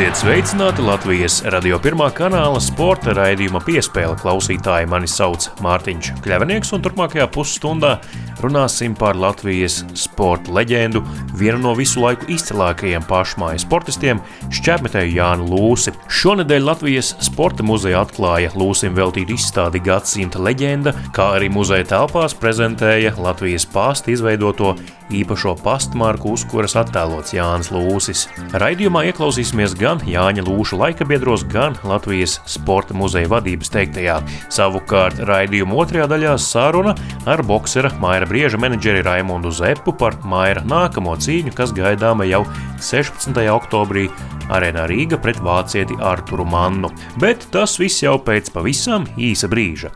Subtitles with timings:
[0.00, 4.86] Esiet sveicināti Latvijas radio pirmā kanāla sporta raidījuma piespēle klausītāji.
[4.88, 7.98] Mani sauc Mārtiņš Kļavinieks, un turpmākajā pusstundā
[8.40, 11.02] runāsim par Latvijas sporta leģendu,
[11.36, 14.22] vienu no visu laiku izcilākajiem pašmāju sportistiem-
[14.56, 15.92] šķēpmetēju Jānu Lūsi.
[16.08, 23.18] Šonedēļ Latvijas sporta muzeja atklāja Lūsim veltītu izstādi gadsimta leģenda, kā arī muzeja telpās prezentēja
[23.18, 24.76] Latvijas pāsta izveidoto
[25.10, 28.28] īpašo pastmarku, uz kuras attēlots Jānis Lūsis.
[28.52, 34.20] Raidījumā ieklausīsimies gan Jāņa Lūša laikabiedros, gan Latvijas Sporta muzeja vadības teiktajā.
[34.52, 36.94] Savukārt raidījuma otrajā daļā saruna
[37.26, 42.44] ar boksera Maira Brieža menedžeri Raimondu Zepu par Maira nākamo cīņu, kas gaidāma jau
[42.78, 43.34] 16.
[43.50, 44.06] oktobrī
[44.50, 46.92] arēnā Rīga pret vācieti Arturu Mannu.
[47.18, 49.94] Bet tas viss jau pēc pavisam īsa brīža.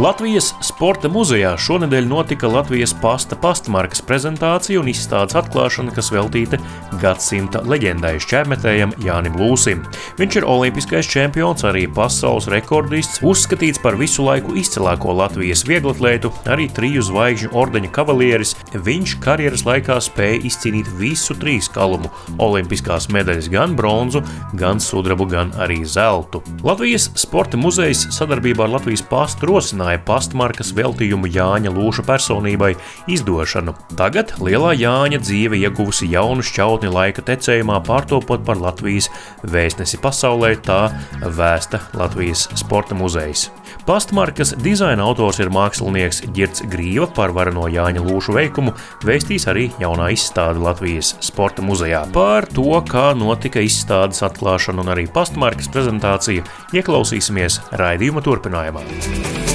[0.00, 6.56] Latvijas Sporta muzejā šonadēļ notika Latvijas pasta pastmarkas prezentācija un izstādes atklāšana, kas veltīta
[7.02, 9.82] gadsimta leģendai šķērmetējam Jānim Lūsim.
[10.16, 16.70] Viņš ir olimpiskais čempions, arī pasaules rekordists, uzskatīts par visu laiku izcilāko Latvijas vieglatlētu, arī
[16.72, 18.54] triju zvaigžņu ordeņa kavalieris.
[18.72, 22.08] Viņš karjeras laikā spēja izcīnīt visu trīs kalumu-
[22.48, 24.24] olimpiskās medaļas, gan bronzu,
[24.56, 26.40] gan sudrabu, gan arī zeltu.
[26.64, 32.76] Latvijas Sporta muzejs sadarbībā ar Latvijas pastu rosināja ierosināja pastmarkas veltījumu Jāņa Lūša personībai
[33.08, 33.74] izdošanu.
[33.96, 39.10] Tagad lielā Jāņa dzīve ieguvusi jaunu šķautni laika tecējumā, pārtopot par Latvijas
[39.42, 40.90] vēstnesi pasaulē, tā
[41.22, 43.50] vēsta Latvijas sporta muzejs.
[43.86, 48.74] Pastmarkas dizaina autors ir mākslinieks Girts Grīva par vareno Jāņa Lūšu veikumu,
[49.06, 52.04] vēstīs arī jaunā izstāde Latvijas sporta muzejā.
[52.14, 59.49] Par to, kā notika izstādes atklāšana un arī pastmarkas prezentācija, ieklausīsimies raidījuma turpinājumā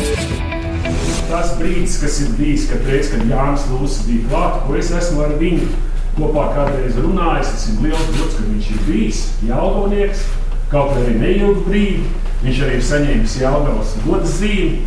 [1.30, 5.24] tas brīdis, kas ir bijis, kad, reiz, kad Jānis Lūsis bija klāts, ko es esmu
[5.26, 5.68] ar viņu
[6.16, 7.52] kopā kādreiz runājis.
[7.54, 10.26] Tas ir liels gods, ka viņš ir bijis jaudonieks,
[10.72, 12.10] kaut arī neilgu brīdi.
[12.46, 14.84] Viņš arī ir saņēmis jaudavas goda zīmi.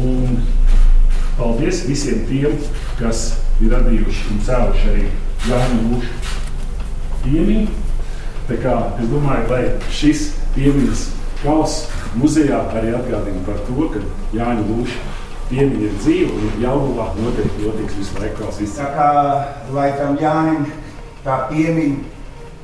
[0.00, 0.40] Un
[1.38, 2.58] paldies visiem tiem,
[2.98, 3.30] kas
[3.60, 5.06] ir radījuši un cēluši arī
[5.48, 6.34] Jāņa Lūšu
[7.24, 7.78] piemiņu.
[8.50, 9.62] Tā kā es domāju, lai
[9.94, 11.06] šis piemiņas
[11.40, 11.88] kauss
[12.20, 14.02] muzejā arī atgādina par to, ka
[14.36, 15.18] Jāņa Lūša
[15.50, 18.78] piemiņa ir dzīva un jaunumā noteikti notiks visu laiku vēl viss.
[18.78, 19.08] Tā kā
[19.74, 20.68] lai tam Jānim
[21.24, 22.18] tā piemiņa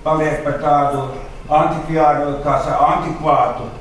[0.06, 1.02] paliek par tādu
[1.50, 2.60] antikvāru, kā
[2.90, 3.72] antikvātu.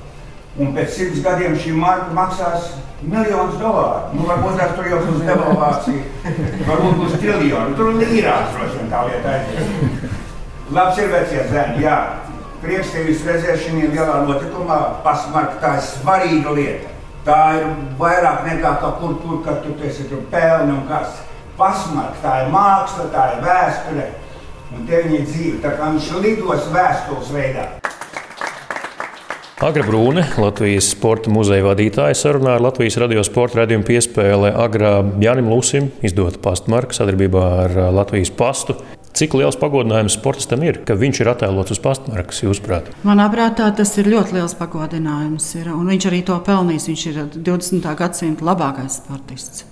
[0.55, 2.69] Un pēc simts gadiem šī marka maksās
[3.03, 4.15] miljonus dolāru.
[4.15, 6.31] Nu, varbūt tas tur jau būs devalvācija,
[6.69, 7.75] varbūt būs triljoni.
[7.75, 10.13] Tur līrās droši vien tā lieta aizies.
[10.73, 11.99] Labs ir vecie zēni, jā.
[12.63, 14.79] Prieks tevi redzēt šajā lielā notikumā.
[15.03, 16.94] Pasmarka tā svarīga lieta.
[17.25, 17.63] Tā ir
[17.97, 21.23] vairāk nekā kaut kur, kur tu esi tur pelni un kas.
[21.57, 24.05] Pasmarks, tā ir māksla, tā ir vēsture.
[24.75, 27.65] Un te viņa dzīve, tā kā viņš lidos vēstules veidā.
[29.65, 35.47] Agra Brūne, Latvijas sporta muzeja vadītāja, sarunā ar Latvijas radio sporta raidījumu piespēlē Agrā Jānim
[35.49, 38.75] Lūsim izdota pastmarka sadarbībā ar Latvijas pastu.
[39.15, 42.89] Cik liels pagodinājums sportistam ir, ka viņš ir attēlots uz pastmarkas, jūsuprāt?
[43.07, 45.45] Manā prātā tas ir ļoti liels pagodinājums.
[45.55, 46.87] Ir, viņš arī to pelnījis.
[46.91, 47.87] Viņš ir 20.
[48.01, 49.63] gadsimta labākais sportists.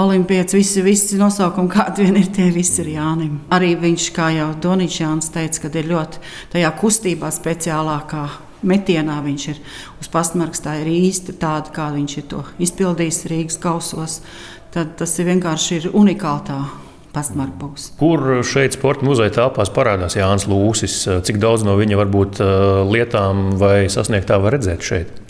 [0.00, 3.36] Olimpietis, visi, visi nosaukumi, kādi vien ir, tie visi ir Jānim.
[3.52, 6.24] Arī viņš, kā jau Donīčs Jānis teica, kad ir ļoti
[6.56, 8.24] tajā kustībā speciālākā
[8.64, 9.62] metienā viņš ir
[10.00, 10.64] uz pastmarkas.
[10.64, 14.18] Tā ir īsti tāda, kā viņš ir to izpildījis Rīgas kausos.
[14.72, 16.48] Tad tas ir vienkārši ir unikāli
[17.16, 17.90] pastmarkbūs.
[18.00, 20.98] Kur šeit sporta muzeja telpās parādās Jānis Lūsis?
[21.26, 22.42] Cik daudz no viņa varbūt
[22.92, 25.22] lietām vai sasniegtā var redzēt šeit?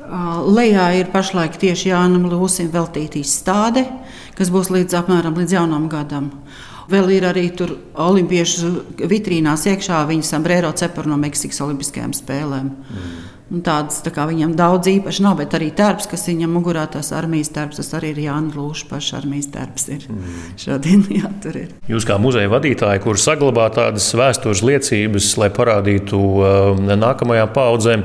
[0.46, 3.86] Lejā ir pašlaik tieši Jānam Lūsim veltīta izstāde,
[4.38, 6.30] kas būs līdz apmēram līdz jaunam gadam.
[6.86, 8.68] Vēl ir arī tur olimpiešu
[9.10, 12.68] vitrīnās iekšā viņa sombrero cepura no Meksikas Olimpiskajām spēlēm.
[12.70, 13.16] Mm.
[13.46, 17.12] Un tādas tā kā viņam daudz īpaši nav, bet arī tērps, kas viņam mugurā, tas
[17.14, 19.84] armijas tērps, tas arī ir Jānis Lūšs, pašs armijas tērps.
[19.94, 20.06] Ir.
[20.10, 20.40] Mm.
[20.58, 21.68] Šodien jā, tur ir.
[21.86, 28.02] Jūs kā muzeja vadītāji, kur saglabā tādas vēstures liecības, lai parādītu uh, nākamajām paudzēm,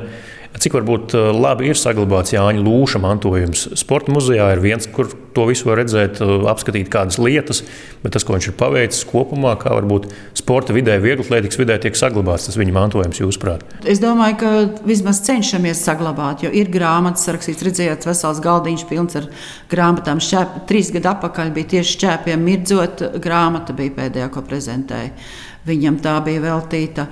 [0.51, 3.69] Cik varbūt eh, labi ir saglabāts Jāņa Lūša mantojums?
[3.80, 7.62] Sporta muzejā ir viens, kur to visu var redzēt, eh, apskatīt kādas lietas,
[8.03, 12.50] bet tas, ko viņš ir paveicis kopumā, kā varbūt sporta vidē, vieglatlētikas vidē tiek saglabāts
[12.50, 13.63] tas viņa mantojums, jūsuprāt?
[13.88, 14.51] Es domāju, ka
[14.88, 19.30] vismaz cenšamies saglabāt, jo ir grāmatas sarakstīts, redzējāt, vesels galdiņš pilns ar
[19.71, 20.19] grāmatām.
[20.19, 25.15] Šķēp, trīs gadu atpakaļ bija tieši šķēpiem mirdzot grāmata bija pēdējā, ko prezentēja.
[25.62, 27.06] Viņam tā bija veltīta.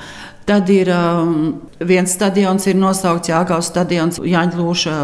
[0.49, 4.95] Tad ir um, viens stadions, ir nosaukts Jāgaus stadions, Jāņa Lūša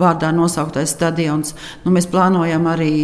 [0.00, 1.54] vārdā nosauktais stadions.
[1.84, 2.94] Nu, mēs plānojam arī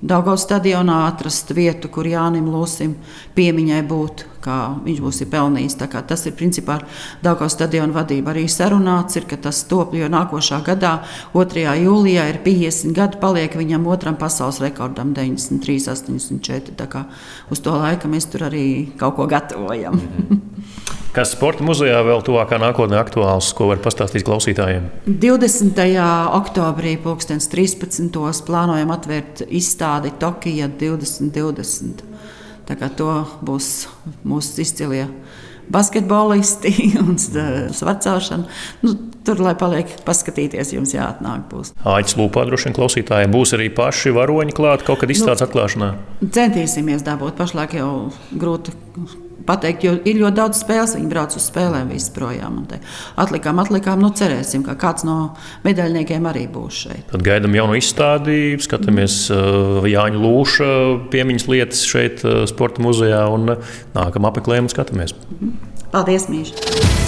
[0.00, 2.94] Daugaus stadionā atrast vietu, kur Jānim Lūsim
[3.36, 5.76] piemiņai būtu, kā viņš būs pelnījis.
[6.08, 6.78] Tas ir principā
[7.22, 8.32] Daugaus stadiona vadība.
[8.32, 10.96] Arī sarunāts ir, ka tas top, jo nākošā gadā,
[11.36, 11.66] 2.
[11.84, 16.76] jūlijā, ir 50 gadi, paliek viņam otram pasaules rekordam 93, 84.
[16.80, 17.04] Tā kā
[17.52, 18.66] uz to laiku mēs tur arī
[18.98, 20.00] kaut ko gatavojam.
[20.00, 20.40] -hmm.
[21.10, 24.84] Kas sporta muzejā vēl tuvākā nākotnē aktuāls, ko var pastāstīt klausītājiem?
[25.08, 25.80] 20.
[26.36, 28.10] Oktobrī, 2013.
[28.46, 32.04] plānojam atvērt izstādi Tokija 2020.
[32.68, 33.12] Tā kā to
[33.42, 33.88] būs
[34.22, 35.08] mūsu izcilie
[35.70, 36.72] basketbolisti
[37.02, 38.44] un svarcelšana.
[38.82, 38.94] Nu,
[39.26, 41.46] tur, lai paliek paskatīties, jums jāatnāk.
[41.50, 41.72] Būs.
[41.86, 45.90] Aģis lūpā droši vien klausītājiem būs arī paši varoņi klāt kaut kad izstādes nu, atklāšanā.
[46.38, 47.90] Centīsimies dabūt, pašlaik jau
[48.30, 48.74] grūti
[49.46, 50.94] pateikt, jo ir ļoti daudz spēles.
[50.98, 52.60] Viņi brauc uz spēlēm visi projām.
[53.20, 55.18] Atlikām, atlikām, nu cerēsim, ka kāds no
[55.66, 57.06] medaļniekiem arī būs šeit.
[57.12, 60.70] Tad gaidām jaunu izstādi, skatāmies uh, Jāņa Lūša
[61.12, 65.16] piemiņas lietas šeit uh, Sporta muzejā un uh, nākam apmeklējam un skatāmies.
[65.90, 66.98] Paldies, Mīļš!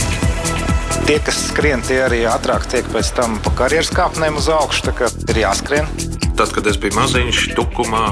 [1.03, 4.87] Tie, kas skrien, tie arī ātrāk tiek pēc tam pa karjeras kāpnēm uz augšu.
[4.87, 5.91] Tā kā ir jāskrien.
[6.39, 8.05] Tad, kad es biju maziņš, tukumā,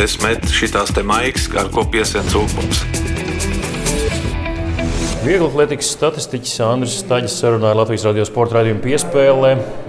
[0.00, 3.05] es metu šīs maigas, ar ko piesien cūkums.
[5.26, 9.48] Viegli atletikas statistiķis Andris Staļs sarunāja Latvijas radio sporta raidījuma piespēlē.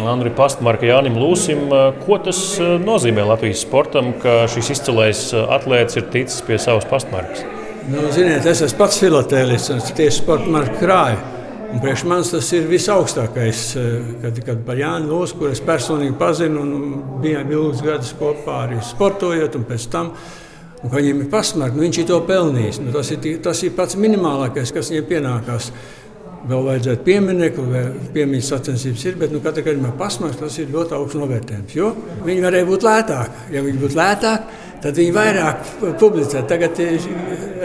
[0.10, 1.68] Andri Pastmarka Jānim Lūsim,
[2.02, 2.40] ko tas
[2.82, 7.44] nozīmē Latvijas sportam, ka šis izcilais atlēts ir ticis pie savas pastmarkas?
[7.86, 11.22] Nu, ziniet, es esmu pats filatēlis un tieši sporta marka krāju.
[11.68, 13.64] Un priekš manis tas ir visaugstākais,
[14.26, 18.82] kad, kad par Jānu Lūsu, kur es personīgi pazinu un bijām ilgus gadus kopā arī
[18.90, 20.16] sportojot un pēc tam.
[20.84, 22.82] Un, viņam ir pasmērts, nu, viņš ir to pelnījis.
[22.84, 25.72] Nu, tas, ir, tas ir pats minimālākais, kas viņam pienākās.
[26.48, 27.82] Vēl vajadzētu pieminiektu, vai
[28.14, 31.74] piemiņas sacensības ir, bet nu, katrā gadījumā pasmērts tas ir ļoti augsts novērtējums.
[31.76, 31.90] Jo
[32.24, 33.42] viņi varēja būt lētāki.
[33.56, 36.46] Ja viņi būtu lētāki, tad viņi vairāk publicē.
[36.48, 37.10] Tagad eh,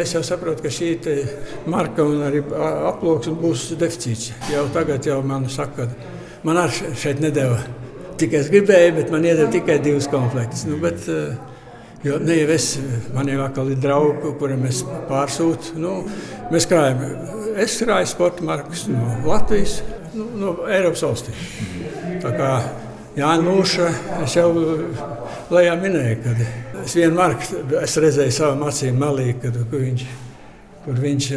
[0.02, 0.90] es jau saprotu, ka šī
[1.70, 2.42] marka un arī
[2.88, 4.32] aploksne būs deficīts.
[4.50, 7.60] Jau tagad jau man saka, ka man arī šeit nedēva
[8.22, 10.64] tikai es gribēju, bet man iedeva tikai divas komplektus.
[10.68, 11.51] Nu, bet, uh,
[12.02, 12.64] Jo ne jau es,
[13.14, 15.76] man jau ir draugi, kuriem es pārsūtu.
[15.78, 16.00] Nu,
[16.50, 17.04] mēs krājam,
[17.62, 19.76] es krāju sporta markas no Latvijas,
[20.16, 21.37] nu, no Eiropas valstīm.
[23.12, 23.87] Jānis Lūša,
[24.25, 24.49] es jau
[25.52, 26.34] lejā minēju, ka
[26.82, 30.05] es vienu marku es redzēju savām acīm malī, kad, kur viņš,
[30.87, 31.28] kur viņš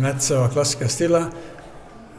[0.00, 1.26] met savā klasiskā stilā.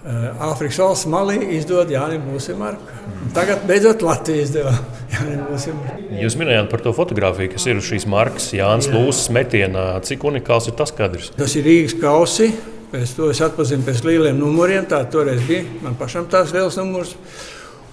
[0.02, 2.96] Āfrikas valsts malī izdod Jānis Mūsimarku.
[3.36, 4.74] Tagad beidzot Latvija izdeva
[5.14, 6.08] Jānis Mūsimarku.
[6.24, 8.96] Jūs minējāt par to fotografiju, kas ir šīs markas Jānis Jā.
[8.98, 9.86] Lūsas metienā.
[10.08, 11.30] Cik unikāls ir tas kadrs?
[11.38, 12.50] Tas ir Rīgas kausi.
[12.92, 14.90] Pēc to es atpazinu pēc lieliem numuriem.
[14.90, 17.14] Tā toreiz bija man pašam tās liels numurs.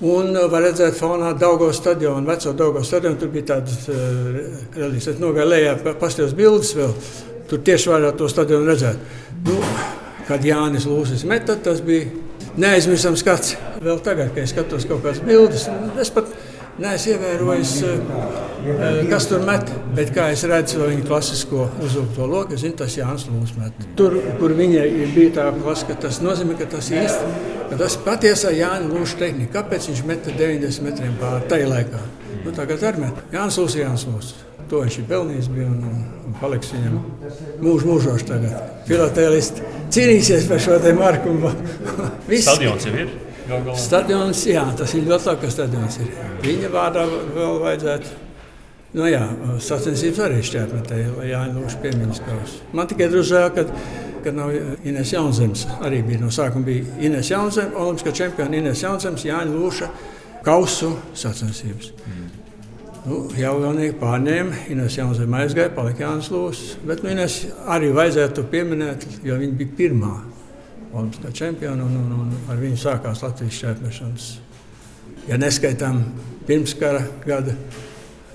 [0.09, 3.21] Un var redzēt, fonā Daugos stadionu, veco Daugos stadionu.
[3.21, 4.43] Tur bija tādas uh,
[4.79, 5.13] relīzes.
[5.17, 6.93] Es nogāju lejā, pasties bildes vēl.
[7.51, 9.09] Tur tieši varētu to stadionu redzēt.
[9.45, 9.61] Nu,
[10.29, 12.07] kad Jānis Lūsis meta, tas bija
[12.59, 13.57] neaizmirstams skats.
[13.83, 15.69] Vēl tagad, kad es skatos kaut kādas bildes,
[16.03, 16.31] es pat
[16.79, 19.71] neesmu ievērojis, eh, kas tur met.
[19.97, 23.87] Bet kā es redzu viņa klasisko uzlūkto loku, es zinu, tas Jānis Lūsis met.
[23.97, 27.33] Tur, kur viņa bija tā klasika, tas nozīmē, ka tas īsti.
[27.79, 29.63] Tas patiesā Jānis Lūsis tehnika.
[29.63, 32.05] Kāpēc viņš meta 90 metriem pāri tajā laikā?
[32.45, 33.25] Nu, tagad arī met.
[33.33, 34.48] Jānis Lūsis, Jānis Lūsis.
[34.69, 35.79] To viņš ir pelnījis bija un,
[36.27, 36.99] un, paliks viņam
[37.65, 38.59] mūžs mūžos tagad.
[38.89, 39.63] Filatēlists
[39.95, 41.33] cīnīsies par šo te marku.
[42.45, 43.15] Stadions jau ir.
[43.81, 46.09] Stadions, jā, tas ir ļoti labi, ka stadions ir.
[46.43, 48.11] Viņa vārdā vēl vajadzētu.
[48.99, 49.23] Nu, jā,
[49.65, 52.61] sacensības arī šķērpmetē, lai jānolūš piemiņas kausu.
[52.77, 53.65] Man tikai žēl, ka,
[54.25, 54.53] ka nav
[54.89, 55.65] Ines Jaunzems.
[55.85, 59.91] Arī bija no sākuma bija Ines Jaunzems, olimpiskā čempiona Ines Jaunzems, Jāņa Lūša
[60.45, 61.93] kausu sacensības.
[62.05, 62.28] Mm.
[63.09, 66.75] Nu, Jaunīgi pārņēma, Ines Jaunzēma aizgāja, palika Jānis Lūsis.
[66.85, 67.35] Bet nu, Ines
[67.71, 70.15] arī vajadzētu pieminēt, jo viņa bija pirmā
[70.93, 74.25] olimpiskā čempiona un, un, un ar viņu sākās Latvijas šķērpmešanas.
[75.29, 75.97] Ja neskaitām
[76.49, 77.53] pirmskara gada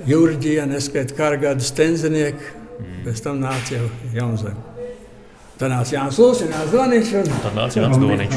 [0.09, 2.43] jūrģi, ja neskaitām kara gada stenzenieki,
[2.79, 2.99] mm.
[3.05, 3.87] pēc tam nāca jau
[4.17, 4.61] Jaunzēma.
[5.53, 7.09] Tad nāca Jānis Lūsis, nāca Zvaniņš.
[7.21, 7.25] Un...
[7.45, 8.33] Tad nāca Jānis Zvaniņš.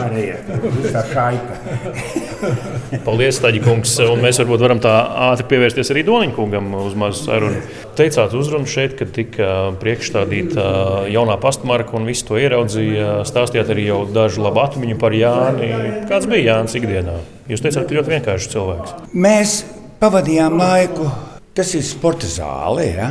[3.06, 3.92] Paldies, Taģi kungs.
[4.04, 4.92] Un mēs varbūt varam tā
[5.28, 7.60] ātri pievērsties arī Doniņa kungam uz mazu sarunu.
[7.98, 9.52] Teicāt uzrunu šeit, kad tika
[9.82, 10.66] priekšstādīta
[11.12, 13.22] jaunā pastmarka un visu to ieraudzīja.
[13.28, 15.70] Stāstījāt arī jau dažu labu atmiņu par Jāni.
[16.10, 17.20] Kāds bija Jānis ikdienā?
[17.50, 18.98] Jūs teicāt, ka ļoti vienkāršs cilvēks.
[19.14, 19.62] Mēs
[20.02, 21.08] pavadījām laiku
[21.56, 22.82] Tas ir sporta zāle.
[22.84, 23.06] Ja?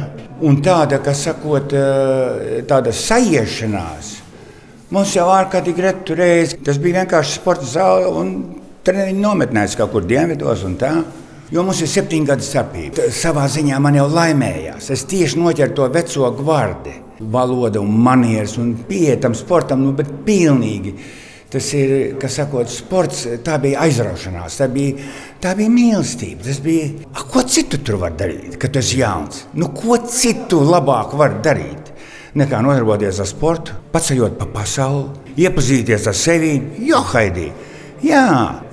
[0.45, 4.11] Un tāda, kas sakot, eh, tāda sajiešanās
[4.93, 6.57] Mums jau ārkārtīgi reti reizi.
[6.61, 8.29] Tas bija vienkārši sporta zāle un
[8.85, 10.93] treniņu nometnēs kaut kur dienvidos un tā.
[11.53, 13.09] Jo mums ir septiņi gadi starpība.
[13.13, 14.89] Savā ziņā man jau laimējās.
[14.93, 20.09] Es tieši noķēru to veco gvardi, valodu un manieres un pieeja tam sportam, nu, bet
[20.25, 20.95] pilnīgi.
[21.53, 25.05] Tas ir, kas sakot, sports, tā bija aizraušanās, tā bija,
[25.39, 26.41] tā bija mīlestība.
[26.49, 29.45] Tas bija, a, ko citu tur var darīt, kad tu esi jauns?
[29.53, 31.93] Nu, ko citu labāk var darīt?
[32.35, 36.57] Nekā nodarboties ar sportu, paceļot pa pasauli, iepazīties ar sevi,
[36.89, 37.47] jo haidī.
[38.03, 38.25] Jā,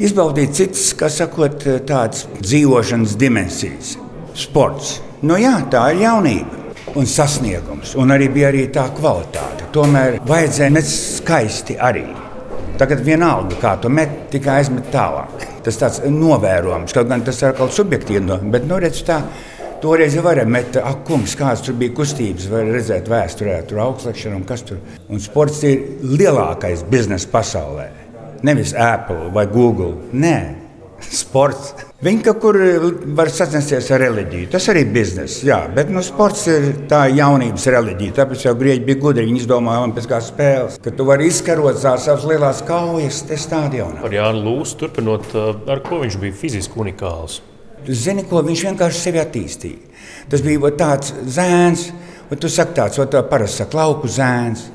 [0.03, 3.95] izbaudīt citas, kā sakot, tādas dzīvošanas dimensijas.
[4.35, 4.97] Sports.
[5.23, 9.69] Nu jā, tā ir jaunība un sasniegums, un arī bija arī tā kvalitāte.
[9.73, 12.09] Tomēr vajadzēja net skaisti arī.
[12.81, 15.47] Tagad vienalga, kā tu met, tikai aizmet tālāk.
[15.63, 19.21] Tas tāds novērojams, kaut gan tas ir kaut subjektīvi, bet nu, redz, tā,
[19.83, 24.39] Toreiz jau varēja metēt, ak, kungs, kādas tur bija kustības, var redzēt vēsturē, tur augstslēgšana
[24.39, 24.79] un kas tur.
[25.11, 27.89] Un sports ir lielākais biznesa pasaulē.
[28.43, 29.95] Nevis Apple vai Google.
[30.13, 30.37] Nē,
[31.11, 31.73] sports.
[32.03, 32.57] Viņi kaut kur
[33.15, 34.49] var sacensties ar reliģiju.
[34.51, 35.45] Tas arī ir biznesa.
[35.47, 38.17] Jā, bet nu, sports ir tā jaunības reliģija.
[38.17, 39.29] Tāpēc jau grieķi bija gudri.
[39.29, 44.03] Viņi izdomāja pēc kā spēles, ka tu vari izkarot savas lielās kaujas stadionā.
[44.03, 45.31] Ar Jānu Lūsu turpinot,
[45.71, 47.41] ar ko viņš bija fiziski unikāls.
[47.87, 49.97] Zini, ko viņš vienkārši sevi attīstīja.
[50.31, 51.89] Tas bija tāds zēns,
[52.31, 54.69] un tu saki tāds, o tā parasti saka, lauku zēns.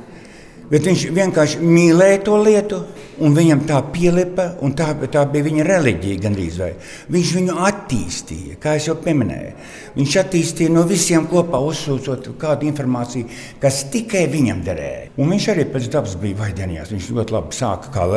[0.67, 2.81] Bet viņš vienkārši mīlēja to lietu,
[3.23, 6.69] un viņam tā pielipa, un tā, tā bija viņa reliģija gandrīz vai.
[7.13, 9.53] Viņš viņu attīstīja, kā jau pieminēju.
[9.95, 13.29] Viņš attīstīja no visiem kopā, uzsūcot kādu informāciju,
[13.63, 15.07] kas tikai viņam derēja.
[15.17, 16.91] Un viņš arī pēc dabas bija vaidenījās.
[16.93, 18.07] Viņš ļoti labi sāka kā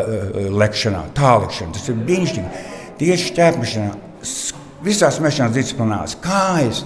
[0.50, 1.76] lekšanā, tālrekšanā.
[1.78, 2.64] Tas ir brīnišķīgi.
[3.00, 3.92] Tieši ķēpmešanā,
[4.84, 6.82] visās mešanās disciplinās, kājas.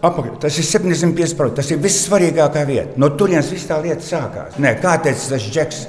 [0.00, 0.38] Apakaļ.
[0.40, 1.56] Tas ir 75%.
[1.58, 2.96] Tas ir vissvarīgākā vieta.
[3.00, 4.56] No turienes viss tā lieta sākās.
[4.60, 5.82] Nē, kā teica tas džeks,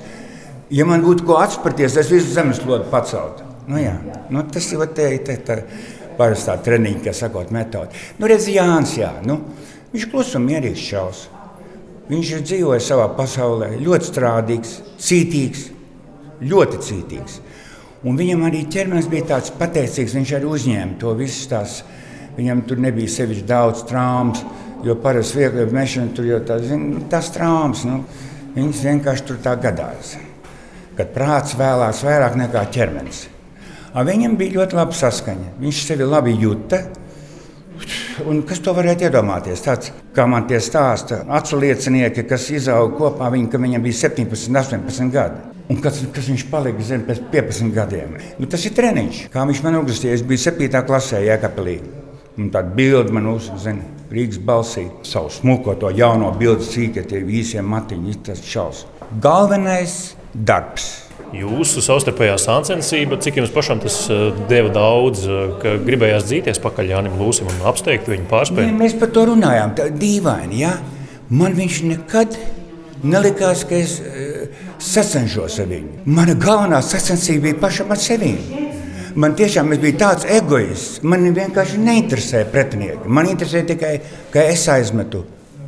[0.75, 3.47] ja man būtu ko atspērties, es visu zemeslodu paceltu.
[3.71, 3.93] Nu, jā.
[4.33, 5.57] nu, tas ir te, te, te,
[6.17, 7.95] parastā treniņa, kā sakot, metode.
[8.19, 9.37] Nu, redz, Jānis, jā, nu,
[9.93, 11.27] viņš klusi un mierīgs čels.
[12.11, 15.63] Viņš ir dzīvojis savā pasaulē, ļoti strādīgs, cītīgs,
[16.51, 17.39] ļoti cītīgs.
[18.09, 21.81] Un viņam arī ķermenis bija tāds pateicīgs, viņš arī uzņēma to visu tās.
[22.37, 24.43] Viņam tur nebija sevišķi daudz traumas,
[24.85, 27.83] jo parasti viegli mešana tur jau tā, zin, tās traumas.
[27.87, 28.01] Nu,
[28.55, 30.15] viņas vienkārši tur tā gadās.
[30.97, 33.25] Kad prāts vēlās vairāk nekā ķermenis.
[33.91, 35.55] Viņam bija ļoti laba saskaņa.
[35.59, 36.81] Viņš sevi labi jūta.
[38.29, 39.63] Un kas to varētu iedomāties?
[39.65, 44.51] Tāds, kā man tie stāsta, acu liecinieki, kas izauga kopā, viņi, ka viņam bija 17,
[44.53, 45.41] 18 gadi.
[45.71, 48.19] Un kas, kas viņš palika zem pēc 15 gadiem?
[48.39, 49.25] Nu, tas ir treniņš.
[49.33, 50.85] Kā viņš man uzrakstīja, es biju 7.
[50.87, 52.00] klasē, Jēkabīlī.
[52.39, 54.85] Un tāda bilde man uzzina Rīgas balsī.
[55.07, 58.85] Savu smuko to jauno bildi sīkā, tie īsie matiņi, tas čels.
[59.23, 60.89] Galvenais darbs.
[61.35, 66.91] Jūsu savstarpējā sāncensība, cik jums pašam tas uh, deva daudz, uh, ka gribējās dzīties pakaļ
[66.91, 68.67] Jānim Lūsim un apsteigt viņu pārspēt?
[68.67, 70.73] Ja, mēs par to runājām, tā dīvaini, ja?
[71.31, 72.35] Man viņš nekad
[73.07, 76.03] nelikās, ka es uh, sacenšos ar viņu.
[76.19, 78.35] Mana galvenā sacensība bija pašam ar sevi.
[79.15, 81.01] Man tiešām bija tāds egoists.
[81.03, 83.09] Man vienkārši neinteresē pretinieki.
[83.11, 83.95] Man interesē tikai,
[84.31, 85.25] ka es aizmetu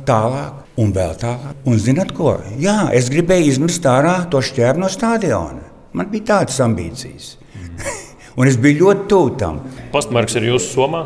[0.08, 0.62] tālāk.
[0.80, 1.60] Un vēl tālāk.
[1.70, 2.32] Un zinat ko?
[2.58, 5.62] Jā, es gribēju izmest ārā to šķērnu no stadiona.
[5.94, 7.36] Man bija tādas ambīcijas.
[8.38, 9.60] un es biju ļoti tuvu tam.
[9.94, 11.04] Pastmarks ir jūsu somā?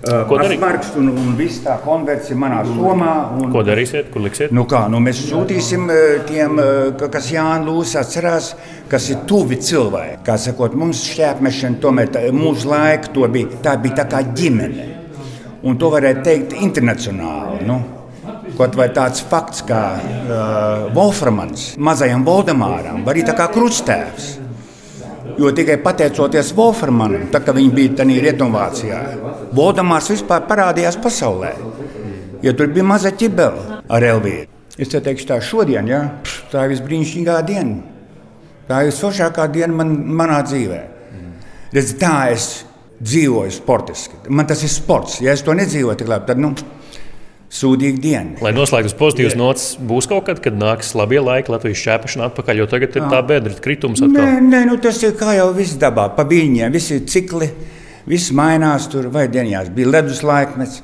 [0.00, 3.10] Marks un, un viss tā konverts ir manā somā.
[3.36, 4.08] Un, Ko darīsiet?
[4.14, 4.54] Kur liksiet?
[4.56, 5.84] Nu kā, nu mēs sūtīsim
[6.30, 6.56] tiem,
[6.96, 8.54] kas Jānis Lūsis atcerās,
[8.88, 10.22] kas ir tuvi cilvēki.
[10.24, 14.88] Kā sakot, mums šķēpmešana tomēr tā, mūsu laika to bija, tā bija tā kā ģimene.
[15.68, 17.66] Un to varētu teikt internacionāli.
[17.68, 17.82] Nu.
[18.56, 24.39] Kaut vai tāds fakts kā uh, Wolframans, mazajam Voldemāram, var arī tā kā krustēvs.
[25.40, 28.98] Jo tikai pateicoties Wolframanam, tā kā viņi bija tajā Rietumvācijā,
[29.56, 31.54] Voldemārs vispār parādījās pasaulē.
[32.44, 34.48] Jo tur bija maza ķibele ar Elviju.
[34.80, 36.00] Es te teikšu, tā šodien, ja,
[36.52, 37.80] tā ir visbrīnišķīgākā diena.
[38.68, 40.80] Tā ir visforšākā diena man, manā dzīvē.
[41.74, 42.46] Redz, tā es
[43.00, 44.20] dzīvoju sportiski.
[44.28, 45.18] Man tas ir sports.
[45.24, 46.40] Ja es to nedzīvoju tik labi, tad.
[46.42, 46.52] Nu,
[47.50, 48.36] sūdīga diena.
[48.44, 52.54] Lai noslēgtu uz pozitīvas nots, būs kaut kad, kad nāks labie laiki Latvijas šķēpšana atpakaļ,
[52.62, 54.02] jo tagad ir tā bedra kritums.
[54.04, 54.22] Atkal.
[54.22, 57.48] Nē, nē nu tas ir kā jau viss dabā, pa viļņiem, visi cikli,
[58.10, 60.74] viss mainās tur, vai dienās bija ledus laikmets.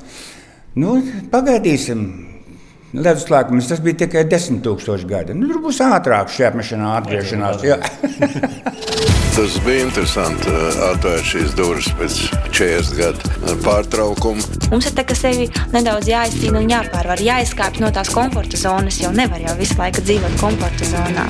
[0.76, 0.88] Nu,
[1.32, 2.00] pagaidīsim.
[2.96, 5.30] Ledus laikmets tas bija tikai 10 000 gadi.
[5.36, 7.56] Nu, tur būs ātrāk šķēpšanā atgriešanās.
[9.36, 10.48] Tas bija interesanti
[10.86, 12.14] atvērt šīs durvis pēc
[12.56, 14.40] 40 gadu pārtraukuma.
[14.72, 19.12] Mums ir tā, ka sevi nedaudz jāizcīna un jāpārvar, jāizkāpj no tās komforta zonas, jo
[19.12, 21.28] nevar jau visu laiku dzīvot komforta zonā.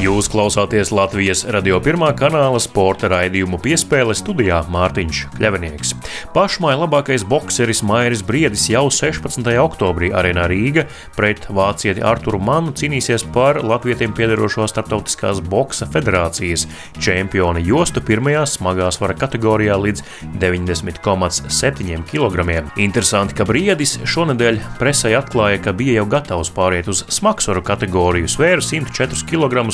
[0.00, 5.96] Jūs klausāties Latvijas radio pirmā kanāla sporta raidījumu piespēle studijā Mārtiņš Kļavinieks.
[6.34, 9.46] Pašmai labākais bokseris Mairis Briedis jau 16.
[9.62, 10.84] oktobrī arēnā Rīga
[11.16, 16.66] pret vācieti Arturu Manu cīnīsies par latvietiem piedarošo Startautiskās boksa federācijas
[17.00, 20.04] čempiona jostu pirmajā smagā svara kategorijā līdz
[20.42, 22.58] 90,7 kg.
[22.76, 28.62] Interesanti, ka Briedis šonadēļ presē atklāja, ka bija jau gatavs pāriet uz smagsvaru kategoriju, svēra
[28.62, 29.66] 104 kg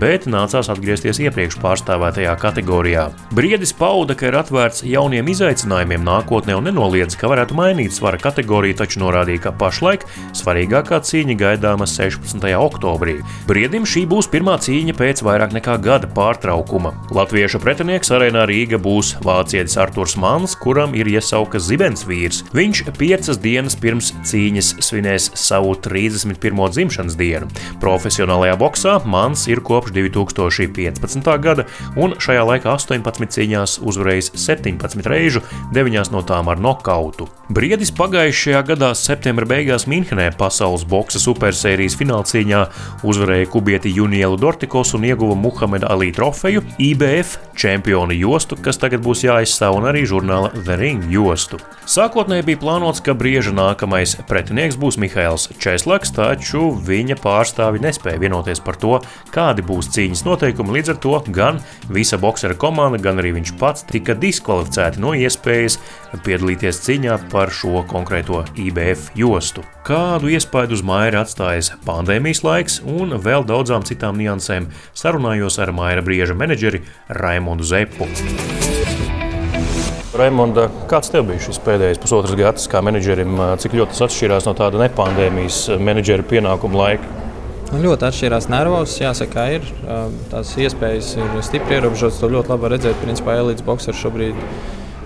[0.00, 3.08] bet nācās atgriezties iepriekš pārstāvētajā kategorijā.
[3.36, 8.76] Briedis pauda, ka ir atvērts jauniem izaicinājumiem nākotnē un nenoliedz, ka varētu mainīt svara kategoriju,
[8.78, 10.04] taču norādīja, ka pašlaik
[10.36, 12.46] svarīgākā cīņa gaidāma 16.
[12.56, 13.18] oktobrī.
[13.48, 16.92] Briedim šī būs pirmā cīņa pēc vairāk nekā gada pārtraukuma.
[17.14, 22.42] Latviešu pretinieks arēnā Rīga būs vācietis Arturs Mans, kuram ir iesauka zibens vīrs.
[22.54, 26.38] Viņš piecas dienas pirms cīņas svinēs savu 31.
[26.76, 27.50] dzimšanas dienu.
[27.82, 31.32] Profesionālajā boxā Mans ir kopš 2015.
[31.42, 37.28] gada, un šajā laikā 18 cīņās uzvarējis 17 reižu, 9 no tām ar nokautu.
[37.52, 42.60] Briedis pagājušajā gadā septembra beigās Minhenē pasaules boksa supersērijas finālcīņā
[43.04, 49.26] uzvarēja kubieti Junielu Dortikos un ieguva Muhameda Ali trofeju, IBF čempionu jostu, kas tagad būs
[49.26, 51.60] jāizstāv, un arī žurnāla The Ring jostu.
[51.82, 58.62] Sākotnēji bija plānots, ka brieža nākamais pretinieks būs Mihails Česlaks, taču viņa pārstāvi nespēja vienoties
[58.64, 59.00] par to,
[59.34, 60.78] kādi būs cīņas noteikumi.
[60.78, 61.60] Līdz ar to gan
[61.92, 65.61] visa boxera komanda, gan arī viņš pats tika diskvalificēti no iespējas
[66.26, 69.62] piedalīties cīņā par šo konkrēto IBF jostu.
[69.86, 76.02] Kādu iespaidu uz Maira atstājis pandēmijas laiks un vēl daudzām citām niansēm sarunājos ar Maira
[76.04, 76.82] brieža menedžeri
[77.22, 78.10] Raimondu Zepu.
[80.12, 83.38] Raimonda, kāds tev bija šis pēdējais pusotrs gads kā menedžerim?
[83.62, 87.18] Cik ļoti tas atšķirās no tāda nepandēmijas menedžera pienākuma laika?
[87.72, 88.98] Nu, ļoti atšķirās nervos.
[89.00, 89.64] Jāsaka, ir
[90.28, 92.20] tās iespējas ir stipri ierobežotas.
[92.20, 92.98] To ļoti labi redzēt.
[93.00, 94.36] Principā elites boxers šobrīd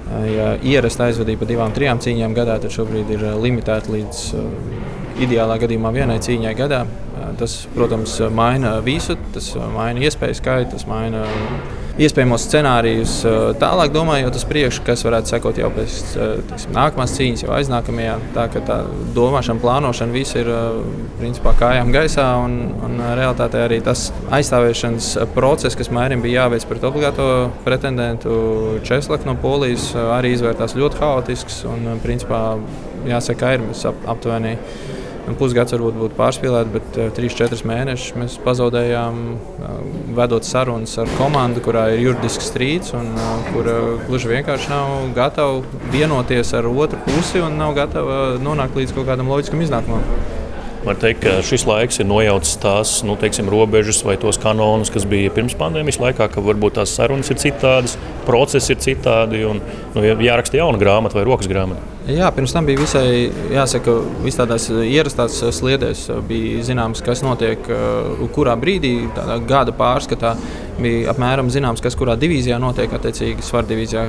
[0.06, 4.22] ja ierasta aizvadība pa divām, trijām cīņām gadā, tad šobrīd ir limitēta līdz
[5.26, 6.84] ideālā gadījumā vienai cīņai gadā.
[7.40, 9.16] Tas, protams, maina visu.
[9.34, 11.24] Tas maina iespēju skaitu, tas maina
[12.02, 13.14] iespējamos scenārijus
[13.60, 15.94] tālāk domājot uz priekšu, kas varētu sekot jau pēc
[16.50, 18.16] tiksim, nākamās cīņas, jau aiznākamajā.
[18.36, 18.78] Tā kā tā
[19.16, 20.50] domāšana, plānošana, viss ir
[21.20, 26.84] principā kājām gaisā un, un realitātē arī tas aizstāvēšanas process, kas mērim bija jāveic pret
[26.88, 27.30] obligāto
[27.64, 28.36] pretendentu
[28.86, 32.42] Česlaku no Polijas, arī izvērtās ļoti haotisks un principā
[33.08, 34.06] jāsaka, ir mēs ap,
[35.26, 41.08] aptuveni Pusgads varbūt būtu pārspīlēts, bet 3-4 eh, mēnešus mēs pazaudējām, eh, vedot sarunas ar
[41.18, 43.64] komandu, kurā ir juridisks strīds un eh, kur
[44.06, 49.28] gluži vienkārši nav gatava vienoties ar otru pusi un nav gatava nonākt līdz kaut kādam
[49.28, 50.02] loģiskam iznākumam.
[50.86, 55.02] Var teikt, ka šis laiks ir nojaucis tās nu, teiksim, robežas vai tos kanonus, kas
[55.10, 59.58] bija pirms pandēmijas laikā, ka varbūt tās sarunas ir citādas, procesi ir citādi un
[59.96, 61.82] nu, jāraksta jauna grāmata vai rokas grāmata.
[62.06, 66.04] Jā, pirms tam bija visai, jāsaka, vis tādās ierastās sliedēs.
[66.28, 67.66] Bija zināms, kas notiek,
[68.38, 68.94] kurā brīdī,
[69.50, 70.36] gada pārskatā.
[70.78, 74.06] Bija apmēram zināms, kas kurā divīzijā notiek, attiecīgi svaru divīzijā,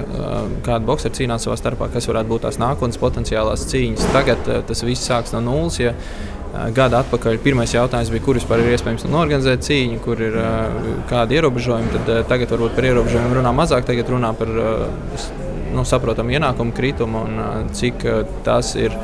[0.61, 4.11] kāda boxeri cīnās savā starpā, kas varētu būt tās nākotnes potenciālās cīņas.
[4.13, 5.81] Tagad tas viss sāks no nulles.
[5.81, 5.97] Ja
[6.75, 10.37] gada atpakaļ pirmais jautājums bija, kur vispār ir iespējams norganizēt cīņu, kur ir
[11.09, 11.93] kādi ierobežojumi.
[11.95, 17.71] Tad tagad varbūt par ierobežojumiem runā mazāk, tagad runā par nu, saprotamu ienākumu kritumu un
[17.77, 18.07] cik
[18.47, 18.95] tas ir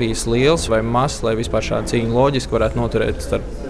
[0.00, 3.60] bijis liels vai mazs, lai vispār šādu cīņu loģiski varētu noturēt starp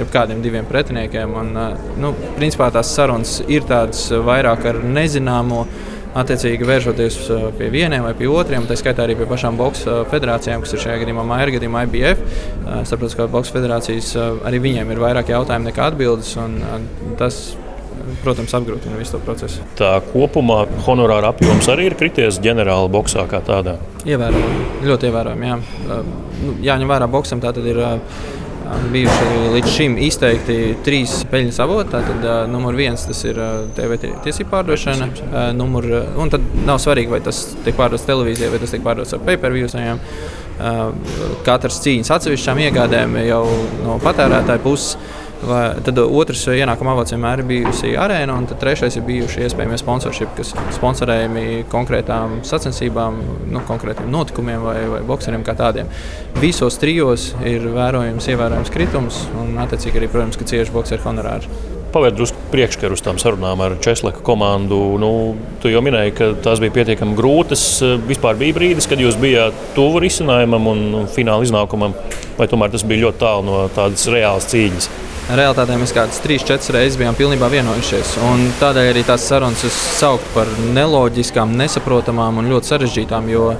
[0.00, 1.32] jebkādiem diviem pretiniekiem.
[1.40, 1.54] Un,
[2.00, 5.64] nu, principā tās sarunas ir tādas vairāk ar nezināmo
[6.18, 10.02] attiecīgi vēršoties uh, pie vieniem vai pie otriem, tā skaitā arī pie pašām boxa uh,
[10.10, 12.22] federācijām, kas ir šajā gadījumā Maija gadījumā IBF.
[12.24, 14.12] Uh, Starptautiskā boxa federācijas
[14.46, 16.36] arī viņiem ir vairāk jautājumu nekā atbildes.
[17.20, 17.42] Tas
[18.24, 19.64] protams, apgrūtina visu to procesu.
[19.78, 23.76] Tā kopumā honorāra apjoms arī ir krities ģenerāla boxā kā tādā.
[24.08, 25.50] Ievērojami, ļoti ievērojami.
[25.50, 25.58] Jā.
[26.40, 27.82] Nu, jāņem vērā, boxam tā tad ir
[28.92, 31.92] bijuši līdz šim izteikti trīs peļņas avoti.
[31.94, 35.08] Tātad uh, numur viens tas ir uh, TV tiesību pārdošana.
[35.10, 35.86] Uh, numur,
[36.20, 39.70] un tad nav svarīgi, vai tas tiek pārdots televīzijā vai tas tiek pārdots ar pay-per-view.
[39.70, 40.92] Uh,
[41.46, 43.44] katras cīņas atsevišķām iegādēm jau
[43.84, 44.98] no patērētāja puses.
[45.40, 50.34] Vai, tad otrs ienākuma avots vienmēr ir bijusi arēna, un trešais ir bijuši iespējami sponsorship,
[50.36, 53.16] kas sponsorējami konkrētām sacensībām,
[53.48, 55.88] nu, konkrētiem notikumiem vai, vai bokseriem kā tādiem.
[56.42, 61.48] Visos trijos ir vērojams ievērojams kritums, un attiecīgi arī, protams, ka cieši bokseru honorāri.
[61.90, 64.78] Pavērt drusku priekškaru uz tām sarunām ar Česlaka komandu?
[65.00, 65.10] Nu,
[65.62, 67.62] tu jau minēji, ka tās bija pietiekami grūtas.
[68.08, 70.82] Vispār bija brīdis, kad jūs bijāt tuvu risinājumam un
[71.14, 71.94] fināla iznākumam,
[72.38, 74.90] vai tomēr tas bija ļoti tālu no tādas reālas cīņas?
[75.30, 78.16] Realtātē mēs kādas trīs, četras reizes bijām pilnībā vienojušies.
[78.58, 83.28] Tādēļ arī tās sarunas es sauktu par neloģiskām, nesaprotamām un ļoti sarežģītām.
[83.30, 83.52] Jo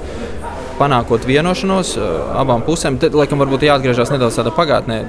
[0.81, 1.93] panākot vienošanos
[2.41, 2.97] abām pusēm.
[3.01, 5.01] Tad, laikam, varbūt jāatgriežas nedaudz tādā pagātnē.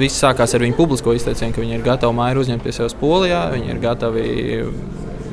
[0.00, 3.46] Viss sākās ar viņu publisko izteicienu, ka viņi ir gatavi māju uzņemt pie sevis Polijā,
[3.54, 4.26] viņi ir gatavi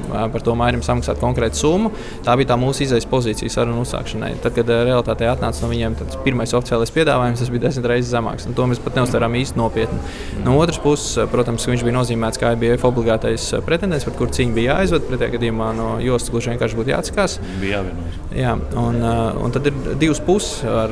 [0.08, 1.92] par to mairim samaksāt konkrētu summu.
[2.26, 4.34] Tā bija tā mūsu izējas pozīcija sarunu uzsākšanai.
[4.44, 8.48] Tad, kad realitātē atnāca no viņiem pirmais oficiālais piedāvājums, tas bija desmit reizes zemāks.
[8.58, 10.00] To mēs pat neuztvērām īsti nopietni.
[10.46, 14.78] No otras puses, protams, viņš bija nozīmēts kā IBF obligātais pretendents, par kuru cīņu bija
[14.78, 15.08] jāizved.
[15.10, 17.40] Pretējā gadījumā no jostas gluži vienkārši būtu jāatsakās.
[17.62, 18.22] Bija jāvienojas.
[18.38, 19.00] Jā, un,
[19.42, 20.92] un tad ir divas puses, ar